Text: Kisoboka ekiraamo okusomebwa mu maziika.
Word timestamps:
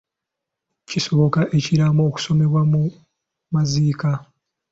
Kisoboka 0.89 1.41
ekiraamo 1.57 2.01
okusomebwa 2.09 2.61
mu 2.71 2.83
maziika. 3.53 4.11